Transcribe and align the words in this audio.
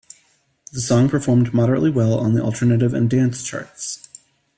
The 0.73 0.81
song 0.81 1.09
performed 1.09 1.53
moderately 1.53 1.91
well 1.91 2.17
on 2.17 2.33
the 2.33 2.41
alternative 2.41 2.91
and 2.95 3.07
dance 3.07 3.45
charts. 3.45 4.09